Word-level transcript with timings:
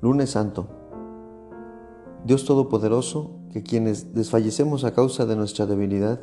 Lunes 0.00 0.30
Santo. 0.30 0.68
Dios 2.24 2.44
Todopoderoso, 2.44 3.32
que 3.52 3.62
quienes 3.64 4.14
desfallecemos 4.14 4.84
a 4.84 4.92
causa 4.92 5.26
de 5.26 5.34
nuestra 5.34 5.66
debilidad, 5.66 6.20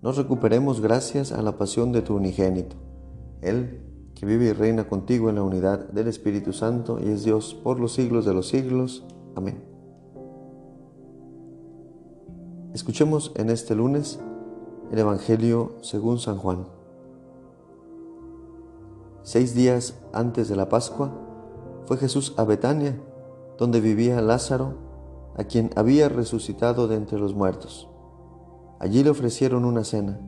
nos 0.00 0.16
recuperemos 0.16 0.80
gracias 0.80 1.32
a 1.32 1.42
la 1.42 1.58
pasión 1.58 1.90
de 1.90 2.02
tu 2.02 2.14
unigénito. 2.14 2.76
Él, 3.40 3.80
que 4.14 4.26
vive 4.26 4.46
y 4.46 4.52
reina 4.52 4.86
contigo 4.86 5.28
en 5.28 5.36
la 5.36 5.42
unidad 5.42 5.88
del 5.88 6.06
Espíritu 6.06 6.52
Santo 6.52 7.00
y 7.00 7.08
es 7.08 7.24
Dios 7.24 7.54
por 7.54 7.80
los 7.80 7.94
siglos 7.94 8.24
de 8.24 8.34
los 8.34 8.48
siglos. 8.48 9.04
Amén. 9.34 9.64
Escuchemos 12.74 13.32
en 13.34 13.50
este 13.50 13.74
lunes 13.74 14.20
el 14.92 14.98
Evangelio 14.98 15.72
según 15.80 16.18
San 16.18 16.38
Juan. 16.38 16.66
Seis 19.22 19.54
días 19.54 19.94
antes 20.12 20.48
de 20.48 20.56
la 20.56 20.68
Pascua, 20.68 21.23
fue 21.86 21.96
Jesús 21.96 22.34
a 22.36 22.44
Betania, 22.44 23.00
donde 23.58 23.80
vivía 23.80 24.20
Lázaro, 24.20 24.78
a 25.36 25.44
quien 25.44 25.70
había 25.76 26.08
resucitado 26.08 26.88
de 26.88 26.96
entre 26.96 27.18
los 27.18 27.34
muertos. 27.34 27.88
Allí 28.78 29.02
le 29.02 29.10
ofrecieron 29.10 29.64
una 29.64 29.84
cena. 29.84 30.20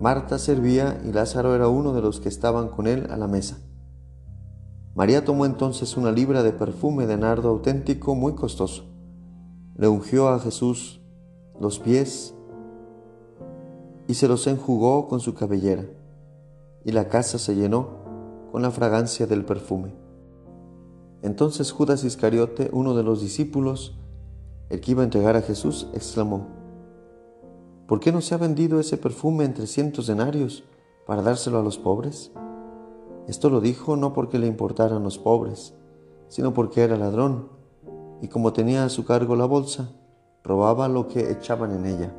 Marta 0.00 0.38
servía 0.38 1.00
y 1.04 1.12
Lázaro 1.12 1.54
era 1.54 1.68
uno 1.68 1.92
de 1.92 2.02
los 2.02 2.20
que 2.20 2.28
estaban 2.28 2.68
con 2.68 2.86
él 2.86 3.06
a 3.10 3.16
la 3.16 3.28
mesa. 3.28 3.58
María 4.94 5.24
tomó 5.24 5.46
entonces 5.46 5.96
una 5.96 6.12
libra 6.12 6.42
de 6.42 6.52
perfume 6.52 7.06
de 7.06 7.16
nardo 7.16 7.48
auténtico 7.48 8.14
muy 8.14 8.34
costoso. 8.34 8.84
Le 9.76 9.88
ungió 9.88 10.28
a 10.28 10.38
Jesús 10.38 11.00
los 11.58 11.78
pies 11.78 12.34
y 14.06 14.14
se 14.14 14.28
los 14.28 14.46
enjugó 14.46 15.08
con 15.08 15.20
su 15.20 15.34
cabellera, 15.34 15.86
y 16.84 16.92
la 16.92 17.08
casa 17.08 17.38
se 17.38 17.54
llenó 17.54 18.02
con 18.50 18.60
la 18.60 18.70
fragancia 18.70 19.26
del 19.26 19.44
perfume. 19.44 20.01
Entonces 21.22 21.70
Judas 21.70 22.02
Iscariote, 22.02 22.68
uno 22.72 22.94
de 22.94 23.04
los 23.04 23.20
discípulos, 23.20 23.96
el 24.70 24.80
que 24.80 24.90
iba 24.90 25.02
a 25.02 25.04
entregar 25.04 25.36
a 25.36 25.42
Jesús, 25.42 25.86
exclamó, 25.94 26.48
¿por 27.86 28.00
qué 28.00 28.10
no 28.10 28.20
se 28.20 28.34
ha 28.34 28.38
vendido 28.38 28.80
ese 28.80 28.96
perfume 28.96 29.44
en 29.44 29.54
trescientos 29.54 30.08
denarios 30.08 30.64
para 31.06 31.22
dárselo 31.22 31.60
a 31.60 31.62
los 31.62 31.78
pobres? 31.78 32.32
Esto 33.28 33.50
lo 33.50 33.60
dijo 33.60 33.96
no 33.96 34.12
porque 34.12 34.40
le 34.40 34.48
importaran 34.48 35.04
los 35.04 35.18
pobres, 35.18 35.74
sino 36.26 36.52
porque 36.54 36.82
era 36.82 36.96
ladrón, 36.96 37.50
y 38.20 38.26
como 38.26 38.52
tenía 38.52 38.84
a 38.84 38.88
su 38.88 39.04
cargo 39.04 39.36
la 39.36 39.46
bolsa, 39.46 39.92
robaba 40.42 40.88
lo 40.88 41.06
que 41.06 41.30
echaban 41.30 41.70
en 41.70 41.86
ella. 41.86 42.16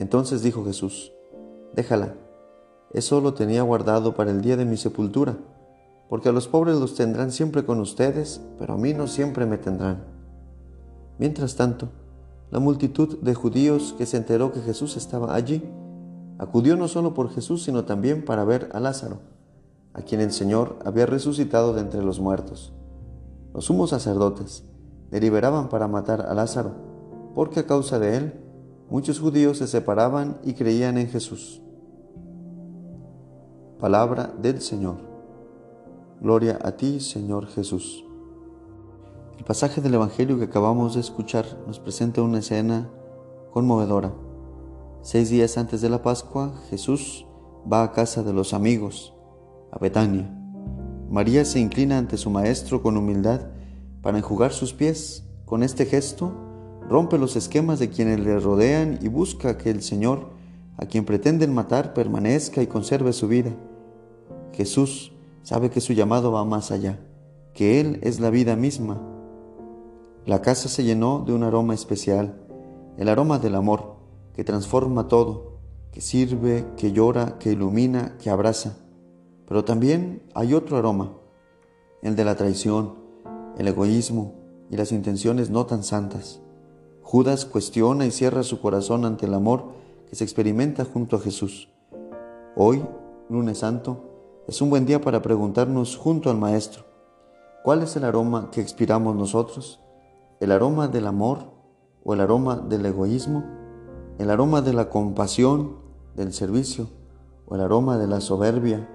Entonces 0.00 0.42
dijo 0.42 0.64
Jesús, 0.64 1.12
déjala, 1.72 2.16
eso 2.92 3.20
lo 3.20 3.34
tenía 3.34 3.62
guardado 3.62 4.14
para 4.14 4.32
el 4.32 4.40
día 4.40 4.56
de 4.56 4.64
mi 4.64 4.76
sepultura 4.76 5.38
porque 6.08 6.28
a 6.28 6.32
los 6.32 6.48
pobres 6.48 6.76
los 6.76 6.94
tendrán 6.94 7.32
siempre 7.32 7.64
con 7.64 7.80
ustedes, 7.80 8.40
pero 8.58 8.74
a 8.74 8.78
mí 8.78 8.94
no 8.94 9.06
siempre 9.06 9.46
me 9.46 9.58
tendrán. 9.58 10.04
Mientras 11.18 11.56
tanto, 11.56 11.88
la 12.50 12.60
multitud 12.60 13.18
de 13.20 13.34
judíos 13.34 13.94
que 13.98 14.06
se 14.06 14.16
enteró 14.16 14.52
que 14.52 14.60
Jesús 14.60 14.96
estaba 14.96 15.34
allí, 15.34 15.62
acudió 16.38 16.76
no 16.76 16.88
solo 16.88 17.14
por 17.14 17.30
Jesús, 17.30 17.64
sino 17.64 17.84
también 17.84 18.24
para 18.24 18.44
ver 18.44 18.68
a 18.72 18.80
Lázaro, 18.80 19.18
a 19.94 20.02
quien 20.02 20.20
el 20.20 20.30
Señor 20.30 20.78
había 20.84 21.06
resucitado 21.06 21.72
de 21.74 21.80
entre 21.80 22.02
los 22.02 22.20
muertos. 22.20 22.72
Los 23.54 23.64
sumos 23.64 23.90
sacerdotes 23.90 24.64
deliberaban 25.10 25.68
para 25.68 25.88
matar 25.88 26.26
a 26.28 26.34
Lázaro, 26.34 26.72
porque 27.34 27.60
a 27.60 27.66
causa 27.66 27.98
de 27.98 28.16
él 28.16 28.34
muchos 28.90 29.18
judíos 29.18 29.58
se 29.58 29.66
separaban 29.66 30.38
y 30.44 30.54
creían 30.54 30.98
en 30.98 31.08
Jesús. 31.08 31.62
Palabra 33.80 34.32
del 34.40 34.60
Señor. 34.60 35.05
Gloria 36.20 36.58
a 36.62 36.72
ti, 36.78 37.00
Señor 37.00 37.46
Jesús. 37.46 38.02
El 39.36 39.44
pasaje 39.44 39.82
del 39.82 39.94
Evangelio 39.94 40.38
que 40.38 40.44
acabamos 40.44 40.94
de 40.94 41.00
escuchar 41.00 41.44
nos 41.66 41.78
presenta 41.78 42.22
una 42.22 42.38
escena 42.38 42.90
conmovedora. 43.52 44.14
Seis 45.02 45.28
días 45.28 45.58
antes 45.58 45.82
de 45.82 45.90
la 45.90 46.02
Pascua, 46.02 46.54
Jesús 46.70 47.26
va 47.70 47.82
a 47.82 47.92
casa 47.92 48.22
de 48.22 48.32
los 48.32 48.54
amigos, 48.54 49.12
a 49.70 49.78
Betania. 49.78 50.34
María 51.10 51.44
se 51.44 51.60
inclina 51.60 51.98
ante 51.98 52.16
su 52.16 52.30
maestro 52.30 52.82
con 52.82 52.96
humildad 52.96 53.42
para 54.00 54.16
enjugar 54.16 54.52
sus 54.52 54.72
pies. 54.72 55.28
Con 55.44 55.62
este 55.62 55.84
gesto, 55.84 56.32
rompe 56.88 57.18
los 57.18 57.36
esquemas 57.36 57.78
de 57.78 57.90
quienes 57.90 58.20
le 58.20 58.40
rodean 58.40 58.98
y 59.02 59.08
busca 59.08 59.58
que 59.58 59.68
el 59.68 59.82
Señor, 59.82 60.30
a 60.78 60.86
quien 60.86 61.04
pretenden 61.04 61.52
matar, 61.52 61.92
permanezca 61.92 62.62
y 62.62 62.66
conserve 62.66 63.12
su 63.12 63.28
vida. 63.28 63.50
Jesús 64.54 65.12
sabe 65.46 65.70
que 65.70 65.80
su 65.80 65.92
llamado 65.92 66.32
va 66.32 66.44
más 66.44 66.72
allá, 66.72 66.98
que 67.54 67.78
Él 67.78 68.00
es 68.02 68.18
la 68.18 68.30
vida 68.30 68.56
misma. 68.56 69.00
La 70.24 70.42
casa 70.42 70.68
se 70.68 70.82
llenó 70.82 71.22
de 71.24 71.32
un 71.32 71.44
aroma 71.44 71.72
especial, 71.72 72.44
el 72.98 73.08
aroma 73.08 73.38
del 73.38 73.54
amor, 73.54 73.94
que 74.34 74.42
transforma 74.42 75.06
todo, 75.06 75.60
que 75.92 76.00
sirve, 76.00 76.66
que 76.76 76.90
llora, 76.90 77.38
que 77.38 77.52
ilumina, 77.52 78.16
que 78.18 78.28
abraza. 78.28 78.76
Pero 79.46 79.64
también 79.64 80.24
hay 80.34 80.52
otro 80.52 80.78
aroma, 80.78 81.12
el 82.02 82.16
de 82.16 82.24
la 82.24 82.34
traición, 82.34 82.96
el 83.56 83.68
egoísmo 83.68 84.34
y 84.68 84.76
las 84.76 84.90
intenciones 84.90 85.48
no 85.48 85.64
tan 85.64 85.84
santas. 85.84 86.40
Judas 87.02 87.44
cuestiona 87.44 88.04
y 88.04 88.10
cierra 88.10 88.42
su 88.42 88.60
corazón 88.60 89.04
ante 89.04 89.26
el 89.26 89.34
amor 89.34 89.66
que 90.10 90.16
se 90.16 90.24
experimenta 90.24 90.84
junto 90.84 91.14
a 91.14 91.20
Jesús. 91.20 91.68
Hoy, 92.56 92.84
lunes 93.28 93.58
santo, 93.58 94.05
es 94.48 94.62
un 94.62 94.70
buen 94.70 94.86
día 94.86 95.00
para 95.00 95.22
preguntarnos 95.22 95.96
junto 95.96 96.30
al 96.30 96.38
Maestro, 96.38 96.84
¿cuál 97.64 97.82
es 97.82 97.96
el 97.96 98.04
aroma 98.04 98.50
que 98.52 98.60
expiramos 98.60 99.16
nosotros? 99.16 99.80
¿El 100.38 100.52
aroma 100.52 100.86
del 100.86 101.08
amor 101.08 101.50
o 102.04 102.14
el 102.14 102.20
aroma 102.20 102.56
del 102.56 102.86
egoísmo? 102.86 103.44
¿El 104.18 104.30
aroma 104.30 104.62
de 104.62 104.72
la 104.72 104.88
compasión, 104.88 105.78
del 106.14 106.32
servicio 106.32 106.88
o 107.46 107.56
el 107.56 107.60
aroma 107.60 107.98
de 107.98 108.06
la 108.06 108.20
soberbia? 108.20 108.88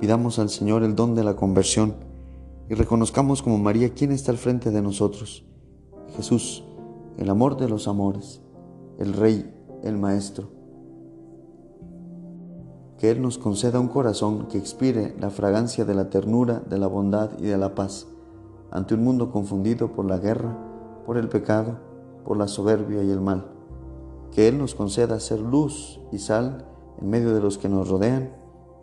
Pidamos 0.00 0.40
al 0.40 0.50
Señor 0.50 0.82
el 0.82 0.96
don 0.96 1.14
de 1.14 1.22
la 1.22 1.36
conversión 1.36 1.94
y 2.68 2.74
reconozcamos 2.74 3.40
como 3.40 3.56
María 3.58 3.94
quién 3.94 4.10
está 4.10 4.32
al 4.32 4.38
frente 4.38 4.72
de 4.72 4.82
nosotros. 4.82 5.44
Jesús, 6.16 6.64
el 7.18 7.30
amor 7.30 7.56
de 7.56 7.68
los 7.68 7.86
amores, 7.86 8.42
el 8.98 9.12
Rey 9.12 9.55
el 9.86 9.98
Maestro. 9.98 10.48
Que 12.98 13.10
Él 13.10 13.22
nos 13.22 13.38
conceda 13.38 13.80
un 13.80 13.88
corazón 13.88 14.48
que 14.48 14.58
expire 14.58 15.14
la 15.20 15.30
fragancia 15.30 15.84
de 15.84 15.94
la 15.94 16.10
ternura, 16.10 16.62
de 16.68 16.78
la 16.78 16.86
bondad 16.86 17.30
y 17.38 17.44
de 17.44 17.58
la 17.58 17.74
paz 17.74 18.06
ante 18.70 18.94
un 18.94 19.04
mundo 19.04 19.30
confundido 19.30 19.92
por 19.92 20.04
la 20.04 20.18
guerra, 20.18 20.56
por 21.04 21.16
el 21.16 21.28
pecado, 21.28 21.78
por 22.24 22.36
la 22.36 22.48
soberbia 22.48 23.02
y 23.02 23.10
el 23.10 23.20
mal. 23.20 23.46
Que 24.32 24.48
Él 24.48 24.58
nos 24.58 24.74
conceda 24.74 25.20
ser 25.20 25.40
luz 25.40 26.00
y 26.12 26.18
sal 26.18 26.66
en 27.00 27.08
medio 27.08 27.34
de 27.34 27.40
los 27.40 27.58
que 27.58 27.68
nos 27.68 27.88
rodean 27.88 28.32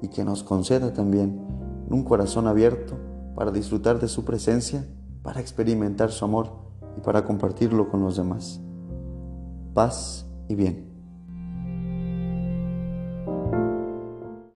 y 0.02 0.08
que 0.08 0.24
nos 0.24 0.44
conceda 0.44 0.94
también 0.94 1.46
un 1.90 2.04
corazón 2.04 2.48
abierto 2.48 2.96
para 3.36 3.52
disfrutar 3.52 4.00
de 4.00 4.08
su 4.08 4.26
presencia, 4.26 4.88
para 5.22 5.42
experimentar 5.42 6.12
su 6.12 6.26
amor 6.26 6.50
y 6.98 7.02
para 7.02 7.24
compartirlo 7.26 7.90
con 7.90 8.02
los 8.02 8.18
demás. 8.18 8.62
Paz 9.74 10.26
y 10.48 10.56
bien. 10.56 10.93